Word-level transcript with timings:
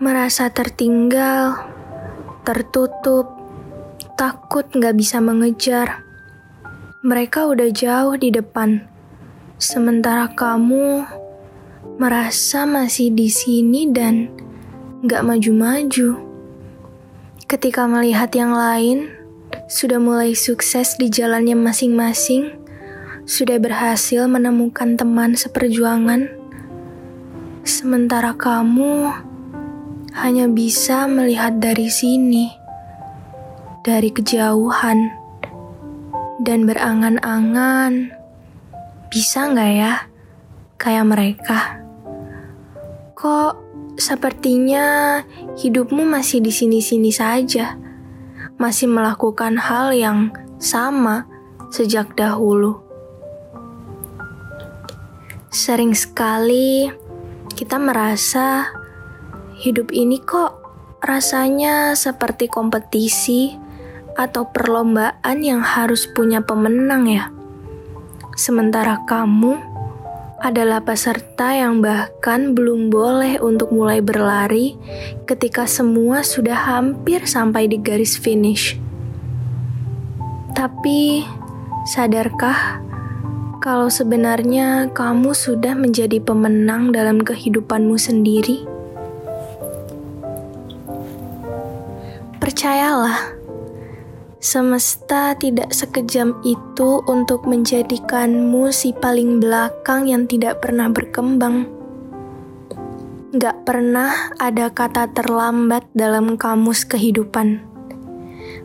Merasa 0.00 0.48
tertinggal, 0.48 1.60
tertutup, 2.40 3.36
takut 4.16 4.64
nggak 4.72 4.96
bisa 4.96 5.20
mengejar. 5.20 6.08
Mereka 7.04 7.44
udah 7.44 7.68
jauh 7.68 8.16
di 8.16 8.32
depan, 8.32 8.80
sementara 9.60 10.32
kamu 10.32 11.04
merasa 12.00 12.64
masih 12.64 13.12
di 13.12 13.28
sini 13.28 13.92
dan 13.92 14.32
nggak 15.04 15.20
maju-maju. 15.20 16.16
Ketika 17.44 17.84
melihat 17.84 18.32
yang 18.32 18.56
lain 18.56 19.12
sudah 19.68 20.00
mulai 20.00 20.32
sukses 20.32 20.96
di 20.96 21.12
jalannya 21.12 21.60
masing-masing, 21.60 22.56
sudah 23.28 23.60
berhasil 23.60 24.24
menemukan 24.24 24.96
teman 24.96 25.36
seperjuangan, 25.36 26.32
sementara 27.68 28.32
kamu 28.32 29.28
hanya 30.16 30.50
bisa 30.50 31.06
melihat 31.06 31.62
dari 31.62 31.86
sini, 31.86 32.50
dari 33.86 34.10
kejauhan, 34.10 35.10
dan 36.42 36.66
berangan-angan. 36.66 38.10
Bisa 39.10 39.50
nggak 39.50 39.72
ya, 39.74 39.94
kayak 40.80 41.06
mereka? 41.06 41.82
Kok 43.14 43.52
sepertinya 44.00 45.20
hidupmu 45.60 46.02
masih 46.08 46.40
di 46.40 46.50
sini-sini 46.50 47.12
saja, 47.12 47.76
masih 48.56 48.88
melakukan 48.88 49.60
hal 49.60 49.92
yang 49.92 50.32
sama 50.56 51.28
sejak 51.70 52.16
dahulu. 52.16 52.80
Sering 55.50 55.92
sekali 55.92 56.88
kita 57.52 57.76
merasa 57.76 58.70
hidup 59.60 59.92
ini 59.92 60.16
kok 60.24 60.56
rasanya 61.04 61.92
seperti 61.92 62.48
kompetisi 62.48 63.52
atau 64.16 64.48
perlombaan 64.48 65.44
yang 65.44 65.60
harus 65.60 66.08
punya 66.16 66.40
pemenang 66.40 67.04
ya. 67.04 67.28
Sementara 68.40 69.04
kamu 69.04 69.60
adalah 70.40 70.80
peserta 70.80 71.52
yang 71.52 71.84
bahkan 71.84 72.56
belum 72.56 72.88
boleh 72.88 73.36
untuk 73.44 73.68
mulai 73.68 74.00
berlari 74.00 74.80
ketika 75.28 75.68
semua 75.68 76.24
sudah 76.24 76.56
hampir 76.56 77.28
sampai 77.28 77.68
di 77.68 77.76
garis 77.76 78.16
finish. 78.16 78.80
Tapi, 80.56 81.28
sadarkah 81.84 82.80
kalau 83.60 83.92
sebenarnya 83.92 84.88
kamu 84.96 85.36
sudah 85.36 85.76
menjadi 85.76 86.16
pemenang 86.24 86.96
dalam 86.96 87.20
kehidupanmu 87.20 88.00
sendiri? 88.00 88.79
Percayalah, 92.50 93.38
semesta 94.42 95.38
tidak 95.38 95.70
sekejam 95.70 96.34
itu 96.42 96.98
untuk 97.06 97.46
menjadikanmu 97.46 98.74
si 98.74 98.90
paling 98.90 99.38
belakang 99.38 100.10
yang 100.10 100.26
tidak 100.26 100.58
pernah 100.58 100.90
berkembang. 100.90 101.70
Gak 103.38 103.62
pernah 103.62 104.34
ada 104.42 104.66
kata 104.66 105.14
terlambat 105.14 105.94
dalam 105.94 106.34
kamus 106.34 106.82
kehidupan. 106.90 107.62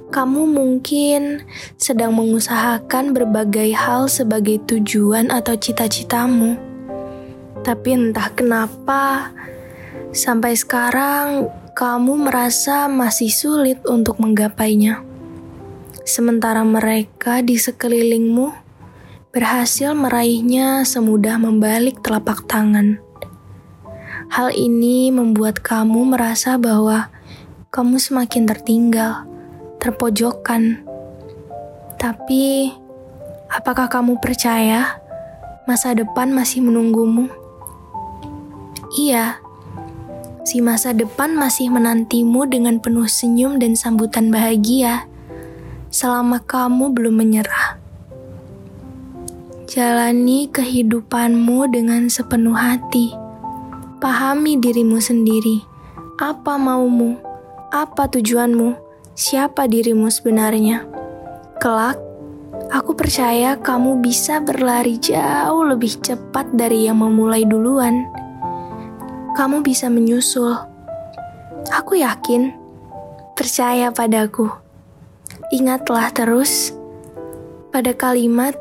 Kamu 0.09 0.49
mungkin 0.49 1.45
sedang 1.77 2.17
mengusahakan 2.17 3.13
berbagai 3.13 3.69
hal 3.77 4.09
sebagai 4.09 4.65
tujuan 4.65 5.29
atau 5.29 5.53
cita-citamu, 5.53 6.57
tapi 7.61 7.93
entah 7.93 8.33
kenapa 8.33 9.29
sampai 10.15 10.55
sekarang 10.55 11.51
kamu 11.75 12.31
merasa 12.31 12.87
masih 12.87 13.27
sulit 13.27 13.83
untuk 13.83 14.15
menggapainya. 14.23 15.03
Sementara 16.07 16.63
mereka 16.63 17.43
di 17.43 17.59
sekelilingmu 17.59 18.53
berhasil 19.35 19.91
meraihnya 19.91 20.87
semudah 20.87 21.35
membalik 21.35 21.99
telapak 21.99 22.47
tangan. 22.47 23.03
Hal 24.31 24.55
ini 24.55 25.11
membuat 25.11 25.59
kamu 25.59 26.15
merasa 26.15 26.55
bahwa 26.55 27.11
kamu 27.75 27.99
semakin 27.99 28.47
tertinggal, 28.47 29.27
terpojokkan. 29.83 30.79
Tapi, 31.99 32.71
apakah 33.51 33.91
kamu 33.91 34.15
percaya 34.23 34.95
masa 35.67 35.91
depan 35.91 36.31
masih 36.31 36.63
menunggumu? 36.63 37.27
Iya, 38.95 39.43
si 40.45 40.61
masa 40.61 40.93
depan 40.93 41.33
masih 41.33 41.73
menantimu 41.73 42.45
dengan 42.45 42.77
penuh 42.77 43.09
senyum 43.09 43.57
dan 43.57 43.73
sambutan 43.73 44.29
bahagia 44.29 45.09
selama 45.89 46.37
kamu 46.45 46.93
belum 46.93 47.17
menyerah. 47.17 47.81
Jalani 49.65 50.45
kehidupanmu 50.53 51.65
dengan 51.73 52.05
sepenuh 52.13 52.53
hati. 52.53 53.09
Pahami 53.97 54.61
dirimu 54.61 55.01
sendiri. 55.01 55.65
Apa 56.21 56.61
maumu? 56.61 57.17
Apa 57.73 58.05
tujuanmu? 58.05 58.77
Siapa 59.17 59.65
dirimu 59.65 60.13
sebenarnya? 60.13 60.85
Kelak, 61.57 61.97
aku 62.69 62.93
percaya 62.93 63.57
kamu 63.57 63.97
bisa 64.05 64.37
berlari 64.45 65.01
jauh 65.01 65.65
lebih 65.65 65.97
cepat 66.05 66.53
dari 66.53 66.85
yang 66.85 67.01
memulai 67.01 67.41
duluan 67.49 68.05
kamu 69.35 69.67
bisa 69.67 69.91
menyusul. 69.91 70.55
Aku 71.75 71.99
yakin, 71.99 72.55
percaya 73.35 73.91
padaku. 73.91 74.47
Ingatlah 75.51 76.09
terus 76.15 76.71
pada 77.75 77.91
kalimat 77.91 78.55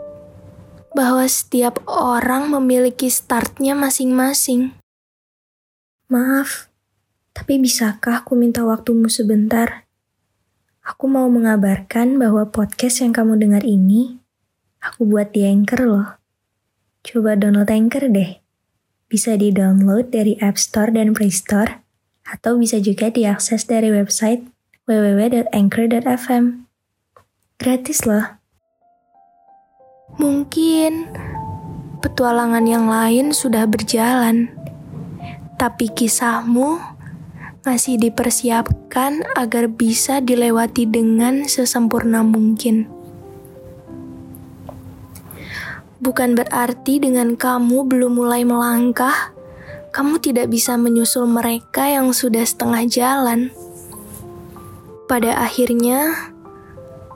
bahwa 0.99 1.23
setiap 1.31 1.79
orang 1.87 2.51
memiliki 2.51 3.07
startnya 3.07 3.79
masing-masing. 3.79 4.75
Maaf, 6.11 6.67
tapi 7.31 7.63
bisakah 7.63 8.27
aku 8.27 8.35
minta 8.35 8.67
waktumu 8.67 9.07
sebentar? 9.07 9.87
Aku 10.83 11.07
mau 11.07 11.31
mengabarkan 11.31 12.19
bahwa 12.19 12.51
podcast 12.51 13.01
yang 13.01 13.15
kamu 13.15 13.41
dengar 13.41 13.63
ini, 13.63 14.19
aku 14.83 15.07
buat 15.07 15.31
di 15.31 15.47
Anchor 15.47 15.81
loh. 15.87 16.09
Coba 17.07 17.39
download 17.39 17.71
Anchor 17.71 18.11
deh. 18.11 18.44
Bisa 19.11 19.37
di-download 19.37 20.11
dari 20.11 20.39
App 20.41 20.57
Store 20.57 20.91
dan 20.91 21.13
Play 21.13 21.31
Store, 21.31 21.85
atau 22.25 22.57
bisa 22.57 22.81
juga 22.81 23.13
diakses 23.13 23.69
dari 23.69 23.93
website 23.93 24.49
www.anchor.fm. 24.89 26.69
Gratis 27.61 28.05
loh. 28.05 28.27
Mungkin 30.15 31.11
petualangan 32.05 32.65
yang 32.69 32.87
lain 32.87 33.35
sudah 33.35 33.67
berjalan, 33.67 34.53
tapi 35.59 35.91
kisahmu 35.91 36.79
masih 37.65 37.97
dipersiapkan 37.97 39.25
agar 39.35 39.73
bisa 39.73 40.21
dilewati 40.21 40.85
dengan 40.85 41.49
sesempurna 41.49 42.21
mungkin. 42.21 42.94
Bukan 46.05 46.37
berarti 46.37 47.01
dengan 47.01 47.33
kamu 47.33 47.89
belum 47.89 48.21
mulai 48.21 48.45
melangkah, 48.45 49.33
kamu 49.89 50.21
tidak 50.21 50.53
bisa 50.53 50.77
menyusul 50.77 51.25
mereka 51.25 51.89
yang 51.89 52.13
sudah 52.13 52.45
setengah 52.45 52.85
jalan. 52.85 53.49
Pada 55.09 55.41
akhirnya, 55.41 56.13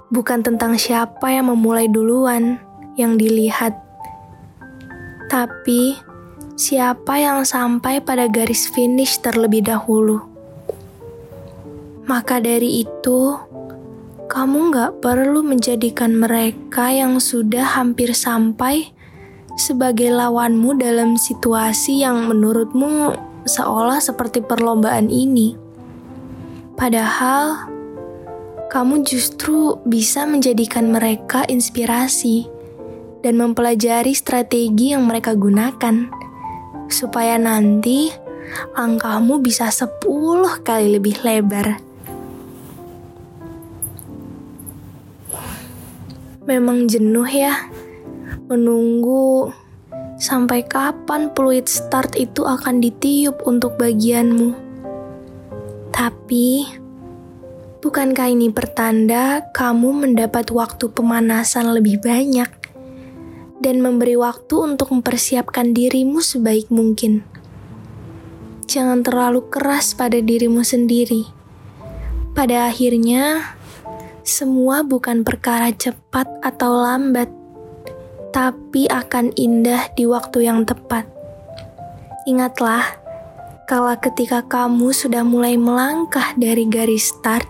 bukan 0.08 0.40
tentang 0.40 0.80
siapa 0.80 1.28
yang 1.28 1.52
memulai 1.52 1.84
duluan 1.84 2.64
yang 2.96 3.20
dilihat, 3.20 3.76
tapi 5.28 6.00
siapa 6.56 7.20
yang 7.20 7.44
sampai 7.44 8.00
pada 8.00 8.24
garis 8.24 8.72
finish 8.72 9.20
terlebih 9.20 9.68
dahulu. 9.68 10.24
Maka 12.08 12.40
dari 12.40 12.88
itu, 12.88 13.36
kamu 14.28 14.76
gak 14.76 15.00
perlu 15.00 15.40
menjadikan 15.40 16.12
mereka 16.12 16.92
yang 16.92 17.16
sudah 17.16 17.64
hampir 17.80 18.12
sampai 18.12 18.92
sebagai 19.56 20.12
lawanmu 20.12 20.76
dalam 20.76 21.16
situasi 21.16 22.04
yang 22.04 22.28
menurutmu 22.28 23.16
seolah 23.48 23.98
seperti 24.04 24.44
perlombaan 24.44 25.08
ini. 25.08 25.56
Padahal, 26.76 27.72
kamu 28.68 29.02
justru 29.02 29.80
bisa 29.88 30.28
menjadikan 30.28 30.92
mereka 30.92 31.48
inspirasi 31.48 32.44
dan 33.24 33.40
mempelajari 33.40 34.12
strategi 34.12 34.92
yang 34.92 35.08
mereka 35.08 35.32
gunakan 35.32 36.12
supaya 36.92 37.40
nanti 37.40 38.12
langkahmu 38.76 39.40
bisa 39.40 39.72
10 39.72 40.04
kali 40.60 41.00
lebih 41.00 41.16
lebar. 41.24 41.87
Memang 46.48 46.88
jenuh 46.88 47.28
ya 47.28 47.68
menunggu 48.48 49.52
sampai 50.16 50.64
kapan 50.64 51.28
fluid 51.36 51.68
start 51.68 52.16
itu 52.16 52.48
akan 52.48 52.80
ditiup 52.80 53.44
untuk 53.44 53.76
bagianmu. 53.76 54.56
Tapi, 55.92 56.64
bukankah 57.84 58.32
ini 58.32 58.48
pertanda 58.48 59.44
kamu 59.52 60.08
mendapat 60.08 60.48
waktu 60.48 60.88
pemanasan 60.88 61.68
lebih 61.76 62.00
banyak? 62.00 62.58
dan 63.58 63.82
memberi 63.82 64.14
waktu 64.14 64.54
untuk 64.54 64.94
mempersiapkan 64.94 65.74
dirimu 65.74 66.22
sebaik 66.22 66.70
mungkin. 66.70 67.26
Jangan 68.70 69.02
terlalu 69.02 69.50
keras 69.50 69.98
pada 69.98 70.22
dirimu 70.22 70.62
sendiri. 70.62 71.26
Pada 72.36 72.70
akhirnya, 72.70 73.57
semua 74.28 74.84
bukan 74.84 75.24
perkara 75.24 75.72
cepat 75.72 76.28
atau 76.44 76.84
lambat, 76.84 77.32
tapi 78.28 78.84
akan 78.84 79.32
indah 79.40 79.88
di 79.96 80.04
waktu 80.04 80.44
yang 80.44 80.68
tepat. 80.68 81.08
Ingatlah, 82.28 82.84
kalau 83.64 83.96
ketika 83.96 84.44
kamu 84.44 84.92
sudah 84.92 85.24
mulai 85.24 85.56
melangkah 85.56 86.36
dari 86.36 86.68
garis 86.68 87.08
start, 87.08 87.48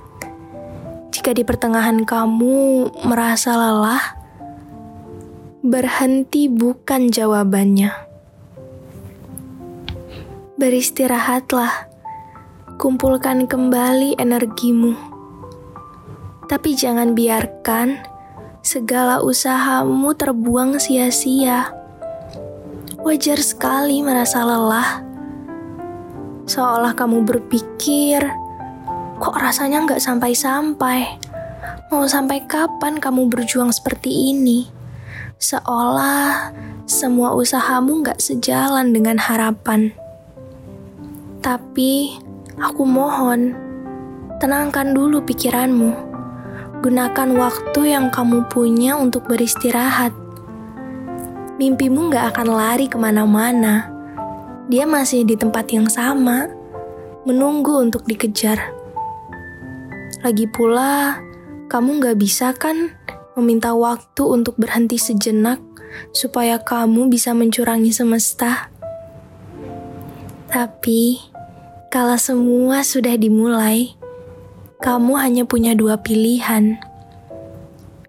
jika 1.11 1.35
di 1.35 1.43
pertengahan 1.43 2.07
kamu 2.07 2.87
merasa 3.03 3.59
lelah, 3.59 4.19
Berhenti 5.59 6.47
bukan 6.47 7.11
jawabannya. 7.11 7.91
Beristirahatlah, 10.55 11.91
kumpulkan 12.79 13.51
kembali 13.51 14.15
energimu. 14.23 15.08
Tapi 16.49 16.73
jangan 16.73 17.13
biarkan 17.13 18.01
segala 18.65 19.21
usahamu 19.21 20.17
terbuang 20.17 20.81
sia-sia. 20.81 21.71
Wajar 23.05 23.39
sekali 23.39 24.01
merasa 24.01 24.43
lelah. 24.43 25.05
Seolah 26.49 26.97
kamu 26.97 27.29
berpikir, 27.29 28.25
kok 29.21 29.37
rasanya 29.37 29.85
nggak 29.85 30.01
sampai-sampai. 30.01 31.21
Mau 31.93 32.09
sampai 32.09 32.43
kapan 32.49 32.97
kamu 32.97 33.29
berjuang 33.29 33.69
seperti 33.69 34.33
ini? 34.33 34.79
seolah 35.39 36.51
semua 36.91 37.31
usahamu 37.39 38.03
gak 38.03 38.19
sejalan 38.19 38.91
dengan 38.91 39.23
harapan. 39.23 39.95
Tapi, 41.39 42.19
aku 42.59 42.83
mohon, 42.83 43.55
tenangkan 44.43 44.91
dulu 44.91 45.23
pikiranmu. 45.23 46.08
Gunakan 46.79 47.35
waktu 47.35 47.91
yang 47.91 48.07
kamu 48.15 48.47
punya 48.47 48.95
untuk 48.95 49.27
beristirahat. 49.27 50.15
Mimpimu 51.59 52.07
gak 52.07 52.39
akan 52.39 52.55
lari 52.55 52.87
ke 52.87 52.95
mana-mana. 52.95 53.91
Dia 54.71 54.87
masih 54.87 55.27
di 55.27 55.35
tempat 55.35 55.67
yang 55.75 55.91
sama, 55.91 56.47
menunggu 57.27 57.83
untuk 57.83 58.07
dikejar. 58.07 58.71
Lagi 60.23 60.47
pula, 60.47 61.19
kamu 61.67 61.99
gak 61.99 62.17
bisa 62.23 62.55
kan 62.55 62.95
meminta 63.35 63.75
waktu 63.75 64.23
untuk 64.23 64.55
berhenti 64.55 65.03
sejenak 65.03 65.59
supaya 66.15 66.63
kamu 66.63 67.11
bisa 67.11 67.35
mencurangi 67.35 67.91
semesta. 67.91 68.71
Tapi, 70.47 71.27
kalau 71.91 72.15
semua 72.15 72.87
sudah 72.87 73.19
dimulai, 73.19 73.98
kamu 74.79 75.19
hanya 75.19 75.43
punya 75.43 75.75
dua 75.75 75.99
pilihan: 75.99 76.79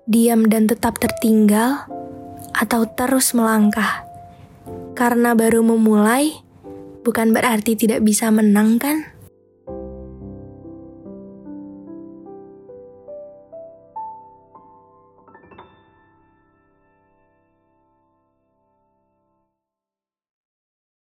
diam 0.06 0.46
dan 0.46 0.70
tetap 0.70 1.02
tertinggal, 1.02 1.86
atau 2.54 2.86
terus 2.86 3.34
melangkah. 3.34 4.06
Karena 4.94 5.34
baru 5.34 5.66
memulai, 5.66 6.34
bukan 7.02 7.34
berarti 7.34 7.74
tidak 7.74 8.06
bisa 8.06 8.30
menang, 8.30 8.78
kan? 8.78 9.19